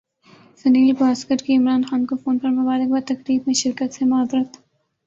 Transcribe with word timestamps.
سنیل 0.61 0.89
گواسکر 0.99 1.35
کی 1.45 1.51
عمران 1.57 1.81
خان 1.83 2.01
کو 2.05 2.15
فون 2.15 2.37
پر 2.37 2.49
مبارکبادتقریب 2.51 3.41
میں 3.45 3.53
شرکت 3.53 3.93
سے 3.93 4.05
معذرت 4.05 4.51